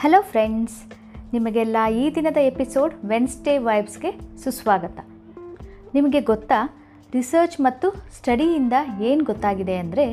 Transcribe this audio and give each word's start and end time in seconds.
Hello 0.00 0.18
friends 0.30 0.74
ನಿಮಗೆಲ್ಲ 1.34 1.76
ಈ 2.00 2.02
ದಿನದ 2.16 2.38
ಎಪಿಸೋಡ್ 2.48 2.94
ವೆನ್ಸ್ಡೇ 3.10 3.54
ವೈಬ್ಸ್ಗೆ 3.66 4.10
ಸುಸ್ವಾಗತ. 4.42 4.98
ನಿಮಗೆ 5.94 6.20
ಗೊತ್ತಾ 6.30 6.58
ರಿಸರ್ಚ್ 7.14 7.56
ಮತ್ತು 7.66 7.88
ಸ್ಟಡಿಯಿಂದ 8.16 8.74
ಏನು 9.08 9.22
ಗೊತ್ತಾಗಿದೆ 9.30 9.76
ಅಂದರೆ 9.84 10.04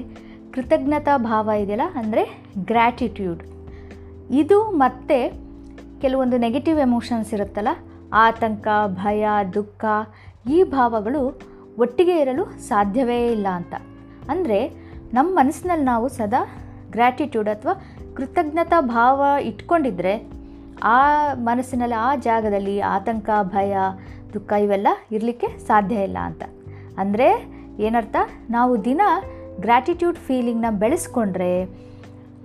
ಕೃತಜ್ಞತಾ 0.54 1.16
ಭಾವ 1.28 1.56
ಇದೆಯಲ್ಲ, 1.64 1.88
ಅಂದರೆ 2.02 2.24
ಗ್ರ್ಯಾಟಿಟ್ಯೂಡ್ 2.72 3.44
ಇದು 4.42 4.60
ಮತ್ತು 4.84 5.20
ಕೆಲವೊಂದು 6.04 6.40
ನೆಗೆಟಿವ್ 6.46 6.80
ಎಮೋಷನ್ಸ್ 6.88 7.34
ಇರುತ್ತಲ್ಲ, 7.38 7.74
ಆತಂಕ, 8.26 8.68
ಭಯ, 9.04 9.28
ದುಃಖ, 9.58 9.84
ಈ 10.56 10.60
ಭಾವಗಳು 10.78 11.24
ಒಟ್ಟಿಗೆ 11.86 12.18
ಇರಲು 12.24 12.46
ಸಾಧ್ಯವೇ 12.72 13.22
ಇಲ್ಲ 13.36 13.48
ಅಂತ. 13.60 13.74
ಅಂದರೆ 14.34 14.60
ನಮ್ಮ 15.18 15.30
ಮನಸ್ಸಿನಲ್ಲಿ 15.42 15.88
ನಾವು 15.94 16.08
ಸದಾ 16.20 16.44
ಗ್ರ್ಯಾಟಿಟ್ಯೂಡ್ 16.96 17.48
ಅಥವಾ 17.54 17.74
ಕೃತಜ್ಞತಾ 18.16 18.82
ಭಾವ 18.82 19.24
ಇಟ್ಕೊಂಡಿದ್ರೆ 19.42 20.30
ಆ 20.84 21.34
ಮನಸ್ಸಿನಲ್ಲಿ 21.34 21.96
ಆ 21.96 22.16
ಜಾಗದಲ್ಲಿ 22.16 22.80
ಆತಂಕ, 22.80 23.30
ಭಯ, 23.44 23.78
ದುಃಖ 24.34 24.52
ಇವೆಲ್ಲ 24.52 24.88
ಇರಲಿಕ್ಕೆ 25.12 25.48
ಸಾಧ್ಯ 25.68 25.96
ಇಲ್ಲ 25.96 26.18
ಅಂತ. 26.18 26.44
ಅಂದರೆ 26.98 27.28
ಏನರ್ಥ? 27.80 28.16
ನಾವು 28.50 28.86
ದಿನ 28.86 29.02
ಗ್ರ್ಯಾಟಿಟ್ಯೂಡ್ 29.60 30.18
ಫೀಲಿಂಗ್ನ 30.18 30.66
ಬೆಳೆಸ್ಕೊಂಡ್ರೆ 30.70 31.66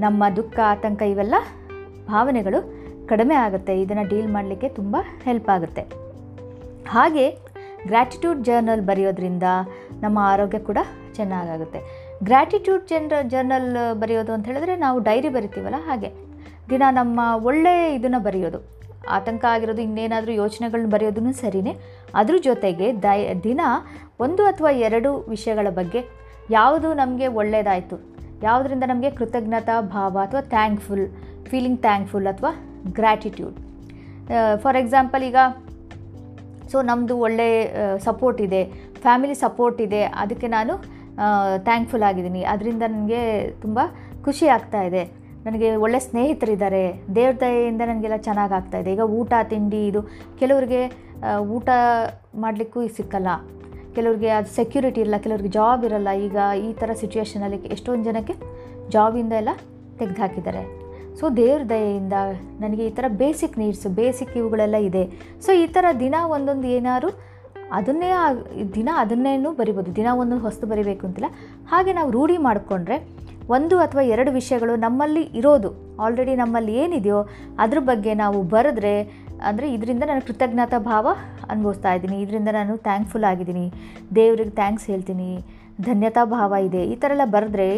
ನಮ್ಮ 0.01 0.29
ದುಃಖ, 0.37 0.59
ಆತಂಕ 0.65 1.03
ಇವೆಲ್ಲ 1.03 1.35
ಭಾವನೆಗಳು 2.07 2.61
ಕಡಿಮೆ 3.09 3.35
ಆಗುತ್ತೆ. 3.35 3.81
ಇದನ್ನು 3.81 4.09
ಡೀಲ್ 4.09 4.29
ಮಾಡಲಿಕ್ಕೆ 4.29 4.69
ತುಂಬ 4.69 4.97
ಹೆಲ್ಪ್ 5.25 5.51
ಆಗುತ್ತೆ. 5.51 5.83
ಹಾಗೆ 6.89 7.31
ಗ್ರ್ಯಾಟಿಟ್ಯೂಡ್ 7.87 8.45
ಜರ್ನಲ್ 8.45 8.87
ಬರೆಯೋದ್ರಿಂದ 8.87 9.43
ನಮ್ಮ 10.01 10.19
ಆರೋಗ್ಯ 10.23 10.59
ಕೂಡ 10.59 10.79
ಚೆನ್ನಾಗಾಗುತ್ತೆ. 11.15 12.08
ಗ್ರ್ಯಾಟಿಟ್ಯೂಡ್ 12.27 12.85
ಜನರ, 12.93 13.15
ಜರ್ನಲ್ 13.33 13.69
ಬರೆಯೋದು 14.01 14.33
ಅಂತ 14.35 14.45
ಹೇಳಿದ್ರೆ 14.51 14.75
ನಾವು 14.85 14.99
ಡೈರಿ 15.09 15.31
ಬರಿತೀವಲ್ಲ 15.37 15.79
ಹಾಗೆ. 15.89 16.11
ದಿನ 16.71 16.83
ನಮ್ಮ 16.99 17.21
ಒಳ್ಳೆಯ 17.49 17.83
ಇದನ್ನು 17.97 18.21
ಬರೆಯೋದು. 18.27 18.59
ಆತಂಕ 19.17 19.45
ಆಗಿರೋದು 19.55 19.83
ಇನ್ನೇನಾದರೂ 19.87 20.33
ಯೋಚನೆಗಳನ್ನ 20.41 20.91
ಬರೆಯೋದನ್ನು 20.95 21.33
ಸರಿಯೇ 21.43 21.73
ಅದ್ರ 22.21 22.35
ಜೊತೆಗೆ 22.49 22.87
ದೈ, 23.07 23.21
ದಿನ 23.49 23.61
ಒಂದು 24.25 24.43
ಅಥವಾ 24.51 24.71
ಎರಡು 24.87 25.11
ವಿಷಯಗಳ 25.35 25.69
ಬಗ್ಗೆ 25.79 26.01
ಯಾವುದು 26.59 26.89
ನಮಗೆ 27.03 27.27
ಒಳ್ಳೆಯದಾಯಿತು 27.41 27.97
ಯಾವುದರಿಂದ 28.43 28.85
ನಮಗೆ 28.93 29.11
ಕೃತಜ್ಞತಾ 29.19 29.77
ಭಾವ 29.95 30.19
ಅಥವಾ 30.27 30.43
ಥ್ಯಾಂಕ್ಫುಲ್ 30.57 31.07
ಫೀಲಿಂಗ್ 31.49 31.81
ಥ್ಯಾಂಕ್ಫುಲ್ 31.87 32.29
ಅಥವಾ 32.33 32.51
ಗ್ರ್ಯಾಟಿಟ್ಯೂಡ್ 32.99 33.57
ಫಾರ್ 34.63 34.79
ಎಕ್ಸಾಂಪಲ್ 34.83 35.23
ಈಗ 35.31 35.39
ಸೊ 36.73 36.79
ನಮ್ಮದು 36.91 37.15
ಒಳ್ಳೆ 37.27 37.49
ಸಪೋರ್ಟ್ 38.07 38.41
ಇದೆ 38.47 38.63
ಫ್ಯಾಮಿಲಿ 39.05 39.37
ಸಪೋರ್ಟ್ 39.45 39.79
ಇದೆ, 39.87 40.01
ಅದಕ್ಕೆ 40.23 40.49
ನಾನು 40.55 40.73
ಥ್ಯಾಂಕ್ಫುಲ್ 41.69 42.05
ಆಗಿದ್ದೀನಿ. 42.09 42.43
ಅದರಿಂದ 42.53 42.83
ನನಗೆ 42.95 43.23
ತುಂಬ 43.63 43.79
ಖುಷಿ 44.27 44.47
ಆಗ್ತಾ 44.57 44.81
ಇದೆ. 44.89 45.03
ನನಗೆ 45.47 45.69
ಒಳ್ಳೆ 45.85 45.99
ಸ್ನೇಹಿತರಿದ್ದಾರೆ. 46.07 46.83
ದೇವ್ರ 47.17 47.35
ದಯೆಯಿಂದ 47.43 47.83
ನನಗೆಲ್ಲ 47.91 48.17
ಚೆನ್ನಾಗಿ 48.29 48.55
ಇದೆ. 48.81 48.91
ಈಗ 48.97 49.05
ಊಟ, 49.19 49.33
ತಿಂಡಿ 49.53 49.81
ಇದು 49.91 50.01
ಕೆಲವರಿಗೆ 50.41 50.81
ಊಟ 51.57 51.69
ಮಾಡಲಿಕ್ಕೂ 52.45 52.81
ಸಿಕ್ಕಲ್ಲ. 52.97 53.29
ಕೆಲವ್ರಿಗೆ 53.97 54.31
ಅದು 54.39 54.51
ಸೆಕ್ಯೂರಿಟಿ 54.59 55.01
ಇರಲ್ಲ, 55.03 55.19
ಕೆಲವ್ರಿಗೆ 55.25 55.53
ಜಾಬ್ 55.59 55.85
ಇರಲ್ಲ. 55.89 56.11
ಈಗ 56.27 56.37
ಈ 56.67 56.69
ಥರ 56.81 56.91
ಸಿಚುವೇಷನಲ್ಲಿ 57.03 57.59
ಎಷ್ಟೊಂದು 57.77 58.07
ಜನಕ್ಕೆ 58.09 58.35
ಜಾಬಿಂದ 58.95 59.33
ಎಲ್ಲ 59.43 59.55
ತೆಗೆದುಹಾಕಿದ್ದಾರೆ. 60.01 60.63
ಸೊ 61.19 61.27
ದೇವ್ರ 61.41 61.63
ದಯೆಯಿಂದ 61.73 62.17
ನನಗೆ 62.63 62.83
ಈ 62.89 62.93
ಥರ 62.99 63.07
ಬೇಸಿಕ್ 63.23 63.57
ನೀಡ್ಸು 63.63 63.89
ಬೇಸಿಕ್ 64.01 64.35
ಇವುಗಳೆಲ್ಲ 64.41 64.77
ಇದೆ. 64.89 65.05
ಸೊ 65.45 65.51
ಈ 65.63 65.67
ಥರ 65.77 65.87
ದಿನ 66.05 66.15
ಒಂದೊಂದು 66.37 66.69
ಏನಾದ್ರು 66.77 67.11
ಅದನ್ನೇ 67.77 68.11
ದಿನ 68.75 68.89
ಅದನ್ನೇನು 69.03 69.53
ಬರಿಬೋದು. 69.53 69.91
ದಿನ 69.97 70.09
ಒಂದೊಂದು 70.21 70.45
ಹೊಸ್ತು 70.45 70.67
ಬರಿಬೇಕು 70.67 71.07
ಅಂತಿಲ್ಲ. 71.07 71.31
ಹಾಗೆ 71.69 71.93
ನಾವು 71.93 72.11
ರೂಢಿ 72.11 72.37
ಮಾಡಿಕೊಂಡ್ರೆ 72.37 72.97
ಒಂದು 73.57 73.79
ಅಥವಾ 73.79 74.03
ಎರಡು 74.03 74.31
ವಿಷಯಗಳು 74.31 74.77
ನಮ್ಮಲ್ಲಿ 74.77 75.23
ಇರೋದು. 75.41 75.71
ಆಲ್ರೆಡಿ 76.05 76.35
ನಮ್ಮಲ್ಲಿ 76.37 76.73
ಏನಿದೆಯೋ 76.83 77.21
ಅದ್ರ 77.59 77.79
ಬಗ್ಗೆ 77.91 78.15
ನಾವು 78.15 78.43
ಬರೆದ್ರೆ 78.43 78.95
ಅಂದರೆ 79.49 79.67
ಇದರಿಂದ 79.75 80.03
ನಾನು 80.07 80.23
ಕೃತಜ್ಞತಾ 80.27 80.79
ಭಾವ 80.79 81.07
ಅನುಭವಿಸ್ತಾ 81.51 81.91
ಇದ್ದೀನಿ. 81.93 82.23
ಇದರಿಂದ 82.23 82.49
ನಾನು 82.59 82.77
ಥ್ಯಾಂಕ್ಫುಲ್ 82.77 83.25
ಆಗಿದ್ದೀನಿ. 83.25 83.67
ದೇವ್ರಿಗೆ 84.15 84.51
ಥ್ಯಾಂಕ್ಸ್ 84.51 84.87
ಹೇಳ್ತೀನಿ. 84.87 85.31
ಧನ್ಯತಾ 85.81 86.25
ಭಾವ 86.25 86.53
ಇದೆ. 86.69 86.85
ಈ 86.93 86.95
ಥರ 86.95 87.11
ಎಲ್ಲ 87.11 87.27
ಬರೆದ್ರೆ 87.35 87.69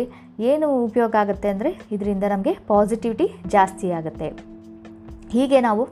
ಏನು 0.51 0.85
ಉಪಯೋಗ 0.85 1.15
ಆಗುತ್ತೆ 1.23 1.49
ಅಂದರೆ 1.49 1.71
ಇದರಿಂದ 1.93 2.25
ನಮಗೆ 2.25 2.53
ಪಾಸಿಟಿವಿಟಿ 2.69 3.27
ಜಾಸ್ತಿ 3.47 3.91
ಆಗುತ್ತೆ. 3.91 4.29
ಹೀಗೆ 5.33 5.61
ನಾವು 5.61 5.83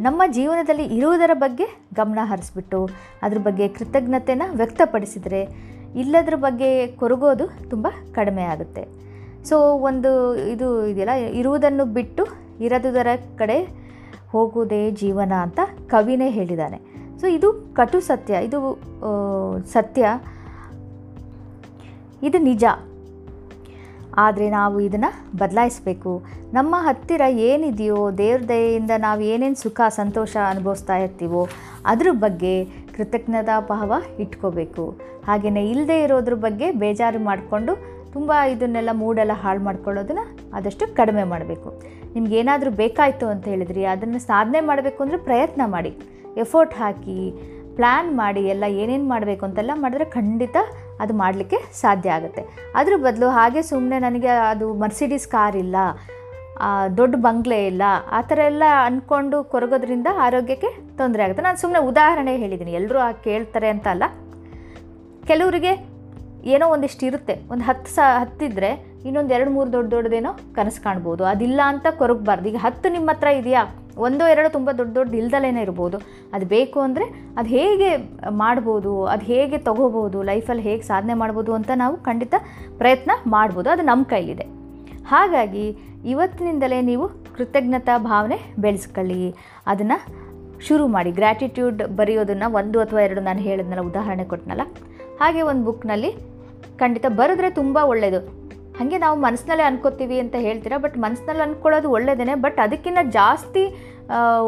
ನಮ್ಮ 0.00 0.22
ಜೀವನದಲ್ಲಿ 0.32 0.84
ಇರುವುದರ 0.84 1.30
ಬಗ್ಗೆ 1.34 1.64
ಗಮನ 1.94 2.18
ಹರಿಸ್ಬಿಟ್ಟು, 2.22 2.88
ಅದ್ರ 3.22 3.38
ಬಗ್ಗೆ 3.38 3.68
ಕೃತಜ್ಞತೆನ 3.68 4.42
ವ್ಯಕ್ತಪಡಿಸಿದರೆ 4.54 5.42
ಇಲ್ಲದ್ರ 5.96 6.34
ಬಗ್ಗೆ 6.36 6.86
ಕೊರಗೋದು 6.86 7.70
ತುಂಬ 7.70 7.88
ಕಡಿಮೆ 8.14 8.42
ಆಗುತ್ತೆ. 8.42 8.84
ಸೊ 9.44 9.72
ಒಂದು 9.72 10.36
ಇದು 10.36 10.86
ಇದೆಯಲ್ಲ, 10.86 11.12
ಇರುವುದನ್ನು 11.12 11.84
ಬಿಟ್ಟು 11.84 12.26
ಇರದುದರ 12.60 13.06
ಕಡೆ 13.38 13.58
ಹೋಗುವುದೇ 14.28 14.90
ಜೀವನ 14.90 15.32
ಅಂತ 15.32 15.60
ಕವಿನೇ 15.86 16.30
ಹೇಳಿದ್ದಾನೆ. 16.30 16.78
ಸೊ 17.20 17.26
ಇದು 17.26 17.52
ಕಟು 17.74 18.00
ಸತ್ಯ, 18.00 18.34
ಇದು 18.34 18.60
ಸತ್ಯ. 19.66 20.06
ಇದು 22.22 22.38
ನಿಜ. 22.38 22.64
ಆದರೆ 24.24 24.46
ನಾವು 24.58 24.76
ಇದನ್ನು 24.86 25.10
ಬದಲಾಯಿಸಬೇಕು. 25.40 26.12
ನಮ್ಮ 26.56 26.74
ಹತ್ತಿರ 26.86 27.22
ಏನಿದೆಯೋ 27.48 28.00
ದೇವ್ರ 28.22 28.40
ದಯೆಯಿಂದ 28.52 28.92
ನಾವು 29.06 29.20
ಏನೇನು 29.32 29.58
ಸುಖ, 29.64 29.80
ಸಂತೋಷ 30.00 30.32
ಅನುಭವಿಸ್ತಾ 30.52 30.96
ಇರ್ತೀವೋ 31.04 31.42
ಅದ್ರ 31.92 32.08
ಬಗ್ಗೆ 32.24 32.54
ಕೃತಜ್ಞತಾ 32.96 33.56
ಭಾವ 33.72 33.92
ಇಟ್ಕೋಬೇಕು. 34.24 34.84
ಹಾಗೆಯೇ 35.28 35.62
ಇಲ್ಲದೆ 35.72 35.96
ಇರೋದ್ರ 36.06 36.36
ಬಗ್ಗೆ 36.46 36.66
ಬೇಜಾರು 36.82 37.20
ಮಾಡಿಕೊಂಡು 37.28 37.72
ತುಂಬ 38.14 38.32
ಇದನ್ನೆಲ್ಲ 38.52 38.92
ಮೂಡೆಲ್ಲ 39.02 39.34
ಹಾಳು 39.42 39.60
ಮಾಡ್ಕೊಳ್ಳೋದನ್ನ 39.66 40.22
ಆದಷ್ಟು 40.58 40.84
ಕಡಿಮೆ 40.98 41.24
ಮಾಡಬೇಕು. 41.32 41.70
ನಿಮ್ಗೆ 42.14 42.34
ಏನಾದರೂ 42.40 42.70
ಬೇಕಾಯಿತು 42.82 43.26
ಅಂತ 43.32 43.44
ಹೇಳಿದ್ರಿ, 43.52 43.82
ಅದನ್ನು 43.94 44.20
ಸಾಧನೆ 44.30 44.60
ಮಾಡಬೇಕು 44.68 45.00
ಅಂದರೆ 45.04 45.18
ಪ್ರಯತ್ನ 45.28 45.62
ಮಾಡಿ. 45.74 45.92
ಎಫೋರ್ಟ್ 46.44 46.74
ಹಾಕಿ 46.82 47.18
ಪ್ಲ್ಯಾನ್ 47.76 48.10
ಮಾಡಿ, 48.20 48.42
ಎಲ್ಲ 48.52 48.64
ಏನೇನು 48.82 49.06
ಮಾಡಬೇಕು 49.14 49.42
ಅಂತೆಲ್ಲ 49.48 49.72
ಮಾಡಿದ್ರೆ 49.82 50.06
ಖಂಡಿತ 50.16 50.56
ಅದು 51.00 51.14
ಮಾಡಲಿಕ್ಕೆ 51.14 51.58
ಸಾಧ್ಯ 51.80 52.16
ಆಗುತ್ತೆ. 52.18 52.42
ಅದ್ರ 52.74 52.92
ಬದಲು 53.06 53.28
ಹಾಗೆ 53.38 53.62
ಸುಮ್ಮನೆ 53.62 53.98
ನನಗೆ 53.98 54.32
ಅದು 54.52 54.68
ಮರ್ಸಿಡೀಸ್ 54.84 55.28
ಕಾರ್ 55.28 55.56
ಇಲ್ಲ 55.64 55.76
ದೊಡ್ಡ 56.96 57.14
ಬಂಗ್ಲೆ 57.26 57.58
ಇಲ್ಲ, 57.66 57.82
ಆ 58.10 58.20
ಥರ 58.20 58.38
ಎಲ್ಲ 58.50 58.64
ಅಂದ್ಕೊಂಡು 58.86 59.36
ಕೊರಗೋದ್ರಿಂದ 59.52 60.08
ಆರೋಗ್ಯಕ್ಕೆ 60.26 60.70
ತೊಂದರೆ 60.96 61.22
ಆಗುತ್ತೆ. 61.24 61.42
ನಾನು 61.42 61.58
ಸುಮ್ಮನೆ 61.62 61.80
ಉದಾಹರಣೆ 61.90 62.32
ಹೇಳಿದ್ದೀನಿ. 62.36 62.72
ಎಲ್ಲರೂ 62.80 62.98
ಆ 62.98 63.10
ಕೇಳ್ತಾರೆ 63.26 63.68
ಅಂತ 63.74 63.86
ಅಲ್ಲ. 63.94 64.04
ಕೆಲವರಿಗೆ 65.26 65.72
ಏನೋ 66.54 66.66
ಒಂದಿಷ್ಟು 66.74 67.04
ಇರುತ್ತೆ. 67.06 67.34
ಒಂದು 67.52 67.64
ಹತ್ತು 67.64 67.90
ಸ, 67.94 67.98
ಹತ್ತಿದ್ರೆ 68.22 68.70
ಇನ್ನೊಂದು 69.06 69.34
ಎರಡು 69.34 69.50
ಮೂರು 69.50 69.72
ದೊಡ್ಡ 69.72 69.90
ದೊಡ್ಡದೇನೋ 69.94 70.30
ಕನಸು 70.56 70.82
ಕಾಣ್ಬೋದು. 70.82 71.24
ಅದಿಲ್ಲ 71.24 71.60
ಅಂತ 71.64 71.86
ಕೊರಗಬಾರ್ದು. 71.90 72.48
ಈಗ 72.48 72.56
ಹತ್ತು 72.60 72.88
ನಿಮ್ಮ 72.92 73.10
ಹತ್ರ 73.10 73.26
ಇದೆಯಾ? 73.26 73.62
ಒಂದೋ 74.06 74.26
ಎರಡೋ 74.26 74.48
ತುಂಬ 74.48 74.70
ದೊಡ್ಡ 74.70 74.94
ದೊಡ್ಡ 74.94 75.14
ಇಲ್ದಲೇ 75.14 75.48
ಇರ್ಬೋದು. 75.48 75.98
ಅದು 76.32 76.46
ಬೇಕು 76.46 76.80
ಅಂದರೆ 76.80 77.34
ಅದು 77.36 77.48
ಹೇಗೆ 77.48 77.96
ಮಾಡ್ಬೋದು? 78.28 79.04
ಅದು 79.04 79.24
ಹೇಗೆ 79.24 79.58
ತಗೋಬೋದು? 79.58 80.22
ಲೈಫಲ್ಲಿ 80.22 80.62
ಹೇಗೆ 80.62 80.82
ಸಾಧನೆ 80.82 81.14
ಮಾಡ್ಬೋದು 81.14 81.54
ಅಂತ 81.54 81.70
ನಾವು 81.76 81.96
ಖಂಡಿತ 81.96 82.34
ಪ್ರಯತ್ನ 82.78 83.10
ಮಾಡ್ಬೋದು. 83.26 83.70
ಅದು 83.70 83.82
ನಮ್ಮ 83.82 84.04
ಕೈಲಿದೆ. 84.04 84.46
ಹಾಗಾಗಿ 85.06 85.66
ಇವತ್ತಿನಿಂದಲೇ 86.04 86.80
ನೀವು 86.80 87.08
ಕೃತಜ್ಞತಾ 87.08 87.98
ಭಾವನೆ 87.98 88.38
ಬೆಳೆಸ್ಕೊಳ್ಳಿ. 88.58 89.34
ಅದನ್ನು 89.66 89.98
ಶುರು 90.66 90.86
ಮಾಡಿ. 90.86 91.10
ಗ್ರ್ಯಾಟಿಟ್ಯೂಡ್ 91.12 91.82
ಬರೆಯೋದನ್ನು 91.96 92.52
ಒಂದು 92.52 92.80
ಅಥವಾ 92.80 93.00
ಎರಡು 93.00 93.20
ನಾನು 93.20 93.38
ಹೇಳಿದ್ನಲ್ಲ, 93.38 93.80
ಉದಾಹರಣೆ 93.80 94.24
ಕೊಟ್ಟನಲ್ಲ 94.24 94.62
ಹಾಗೆ 95.20 95.42
ಒಂದು 95.42 95.64
ಬುಕ್ನಲ್ಲಿ 95.64 96.12
ಖಂಡಿತ 96.78 97.06
ಬರೆದ್ರೆ 97.08 97.50
ತುಂಬ 97.50 97.78
ಒಳ್ಳೆಯದು 97.84 98.37
ಹಾಗೆ 98.78 98.98
ನಾವು 99.04 99.16
ಮನಸ್ಸಿನಲ್ಲೇ 99.26 99.64
ಅನ್ಕೋತೀವಿ 99.68 100.16
ಅಂತ 100.24 100.36
ಹೇಳ್ತೀರಾ 100.46 100.76
ಬಟ್ 100.84 100.96
ಮನಸ್ಸಿನಲ್ಲಿ 101.04 101.42
ಅಂದ್ಕೊಳ್ಳೋದು 101.46 101.88
ಒಳ್ಳೆಯದೇ 101.96 102.34
ಬಟ್ 102.46 102.58
ಅದಕ್ಕಿಂತ 102.64 103.00
ಜಾಸ್ತಿ 103.18 103.62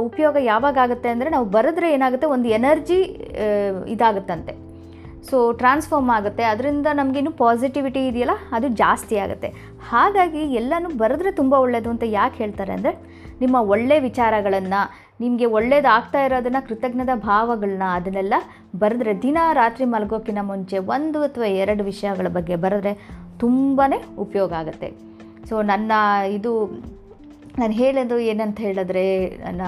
ಉಪಯೋಗ 0.08 0.36
ಯಾವಾಗ 0.52 0.76
ಆಗುತ್ತೆ 0.84 1.08
ಅಂದರೆ 1.14 1.30
ನಾವು 1.34 1.46
ಬರೆದ್ರೆ 1.56 1.86
ಏನಾಗುತ್ತೆ, 1.96 2.26
ಒಂದು 2.34 2.48
ಎನರ್ಜಿ 2.58 2.98
ಇದಾಗುತ್ತಂತೆ. 3.94 4.52
ಸೊ 5.28 5.36
ಟ್ರಾನ್ಸ್ಫಾರ್ಮ್ 5.60 6.10
ಆಗುತ್ತೆ, 6.18 6.44
ಅದರಿಂದ 6.52 6.88
ನಮಗಿನ್ನೂ 7.00 7.32
ಪಾಸಿಟಿವಿಟಿ 7.42 8.02
ಇದೆಯಲ್ಲ, 8.10 8.34
ಅದು 8.56 8.66
ಜಾಸ್ತಿ 8.82 9.16
ಆಗುತ್ತೆ. 9.24 9.48
ಹಾಗಾಗಿ 9.91 10.42
ಎಲ್ಲನೂ 10.60 10.91
ಬರೆದ್ರೆ 11.03 11.30
ತುಂಬ 11.41 11.53
ಒಳ್ಳೆಯದು 11.65 11.91
ಅಂತ 11.94 12.04
ಯಾಕೆ 12.18 12.38
ಹೇಳ್ತಾರೆ 12.42 12.72
ಅಂದರೆ, 12.78 12.92
ನಿಮ್ಮ 13.42 13.56
ಒಳ್ಳೆ 13.74 13.97
ವಿಚಾರಗಳನ್ನು, 14.09 14.80
ನಿಮಗೆ 15.24 15.47
ಒಳ್ಳೇದಾಗ್ತಾ 15.59 16.21
ಇರೋದನ್ನು, 16.28 16.60
ಕೃತಜ್ಞತಾ 16.68 17.16
ಭಾವಗಳನ್ನ, 17.30 17.88
ಅದನ್ನೆಲ್ಲ 17.98 18.34
ಬರೆದ್ರೆ 18.83 19.15
ದಿನ 19.26 19.38
ರಾತ್ರಿ 19.60 19.86
ಮಲಗೋಕ್ಕಿಂತ 19.94 20.44
ಮುಂಚೆ 20.53 20.78
ಒಂದು 20.94 21.21
ಅಥವಾ 21.28 21.50
ಎರಡು 21.65 21.84
ವಿಷಯಗಳ 21.91 22.28
ಬಗ್ಗೆ 22.38 22.56
ಬರೆದ್ರೆ 22.65 22.94
ತುಂಬಾ 23.41 23.87
ಉಪಯೋಗ 24.19 24.53
ಆಗುತ್ತೆ. 24.53 24.89
ಸೊ 25.48 25.63
ನನ್ನ 25.63 25.92
ಇದು, 26.28 26.53
ನಾನು 27.59 27.72
ಹೇಳೋದು 27.72 28.19
ಏನಂತ 28.19 28.59
ಹೇಳಿದ್ರೆ, 28.60 29.04
ನನ್ನ 29.27 29.63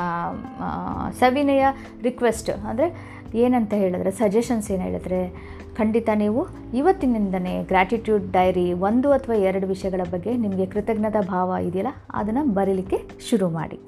ಸವಿನಯ 1.20 1.64
ರಿಕ್ವೆಸ್ಟ್ 2.02 2.50
ಅಂದರೆ 2.50 2.86
ಏನಂತ 3.34 3.72
ಹೇಳಿದ್ರೆ 3.74 4.10
ಸಜೆಷನ್ಸ್ 4.10 4.70
ಏನು 4.70 4.82
ಹೇಳಿದ್ರೆ, 4.82 5.20
ಖಂಡಿತ 5.76 6.08
ನೀವು 6.14 6.40
ಇವತ್ತಿನಿಂದನೇ 6.74 7.54
ಗ್ರ್ಯಾಟಿಟ್ಯೂಡ್ 7.62 8.32
ಡೈರಿ 8.32 8.72
ಒಂದು 8.72 9.10
ಅಥವಾ 9.10 9.34
ಎರಡು 9.34 9.66
ವಿಷಯಗಳ 9.66 10.00
ಬಗ್ಗೆ 10.10 10.32
ನಿಮಗೆ 10.36 10.66
ಕೃತಜ್ಞತಾ 10.66 11.20
ಭಾವ 11.20 11.56
ಇದೆಯಲ್ಲ, 11.68 11.92
ಅದನ್ನು 12.14 12.44
ಬರೀಲಿಕ್ಕೆ 12.54 13.00
ಶುರು 13.30 13.48
ಮಾಡಿ. 13.48 13.78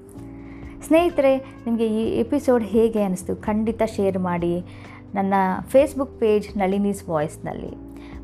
ಸ್ನೇಹಿತರೆ, 0.87 1.33
ನಿಮಗೆ 1.39 1.87
ಈ 1.87 2.03
ಎಪಿಸೋಡ್ 2.21 2.65
ಹೇಗೆ 2.65 3.03
ಅನ್ನಿಸ್ತು 3.03 3.37
ಖಂಡಿತ 3.37 3.83
ಶೇರ್ 3.97 4.19
ಮಾಡಿ. 4.19 4.55
ನನ್ನ 5.15 5.35
ಫೇಸ್ಬುಕ್ 5.69 6.21
ಪೇಜ್ 6.21 6.47
ನಳಿನೀಸ್ 6.59 7.09
ವಾಯ್ಸ್ನಲ್ಲಿ 7.09 7.73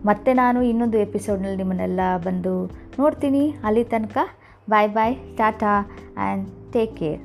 ಮತ್ತೆ 0.05 0.35
ನಾನು 0.35 0.63
ಇನ್ನೊಂದು 0.63 0.99
ಎಪಿಸೋಡ್ನಲ್ಲಿ 0.99 1.57
ನಿಮ್ಮನ್ನೆಲ್ಲ 1.57 2.01
ಬಂದು 2.25 2.67
ನೋಡ್ತೀನಿ. 2.99 3.55
ಅಲ್ಲಿ 3.65 3.85
ತನಕ 3.85 4.19
bye 4.71 4.89
bye 4.89 5.17
tata 5.37 5.75
and 6.19 6.73
take 6.73 6.97
care 6.97 7.21